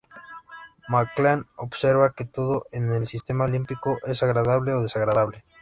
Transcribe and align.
MacLean 0.89 1.45
observa 1.57 2.13
que 2.15 2.25
todo 2.25 2.63
en 2.71 2.91
el 2.91 3.05
sistema 3.05 3.47
límbico 3.47 3.99
es 4.07 4.23
"agradable 4.23 4.73
o 4.73 4.81
desagradable". 4.81 5.43